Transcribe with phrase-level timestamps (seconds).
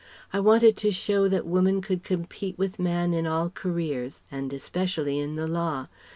[0.33, 5.19] I wanted to show that woman could compete with man in all careers, and especially
[5.19, 5.89] in the Law.